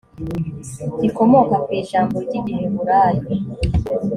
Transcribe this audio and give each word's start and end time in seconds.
rikomoka 1.01 1.55
ku 1.65 1.69
ijambo 1.81 2.15
ry 2.25 2.33
igiheburayo 2.39 3.23